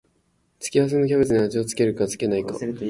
[0.59, 2.57] 付け合わせのキャベツに味を付けるか付けないか